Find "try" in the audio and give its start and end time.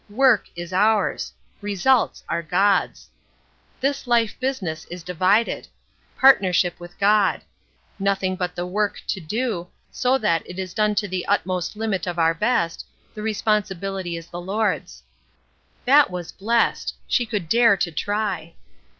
17.91-18.55